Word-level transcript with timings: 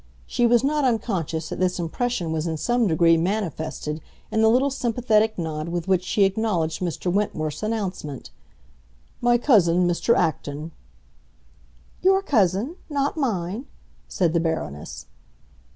She 0.25 0.47
was 0.47 0.63
not 0.63 0.83
unconscious 0.83 1.49
that 1.49 1.59
this 1.59 1.77
impression 1.77 2.31
was 2.31 2.47
in 2.47 2.57
some 2.57 2.87
degree 2.87 3.17
manifested 3.17 4.01
in 4.31 4.41
the 4.41 4.49
little 4.49 4.71
sympathetic 4.71 5.37
nod 5.37 5.69
with 5.69 5.87
which 5.87 6.03
she 6.03 6.23
acknowledged 6.23 6.81
Mr. 6.81 7.13
Wentworth's 7.13 7.61
announcement, 7.61 8.31
"My 9.21 9.37
cousin, 9.37 9.87
Mr. 9.87 10.17
Acton!" 10.17 10.71
"Your 12.01 12.23
cousin—not 12.23 13.15
mine?" 13.15 13.67
said 14.07 14.33
the 14.33 14.39
Baroness. 14.39 15.05